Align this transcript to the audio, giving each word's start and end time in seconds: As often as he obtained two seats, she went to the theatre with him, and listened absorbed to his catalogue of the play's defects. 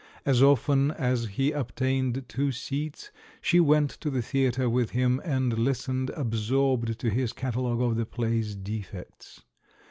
As 0.25 0.41
often 0.41 0.89
as 0.89 1.25
he 1.25 1.51
obtained 1.51 2.25
two 2.27 2.51
seats, 2.51 3.11
she 3.39 3.59
went 3.59 3.91
to 3.91 4.09
the 4.09 4.23
theatre 4.23 4.67
with 4.67 4.89
him, 4.89 5.21
and 5.23 5.59
listened 5.59 6.09
absorbed 6.15 6.97
to 6.97 7.11
his 7.11 7.33
catalogue 7.33 7.83
of 7.83 7.97
the 7.97 8.05
play's 8.07 8.55
defects. 8.55 9.43